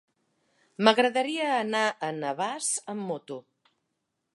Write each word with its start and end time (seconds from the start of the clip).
M'agradaria 0.87 1.51
anar 1.57 1.83
a 2.09 2.13
Navàs 2.23 2.75
amb 2.95 3.09
moto. 3.13 3.43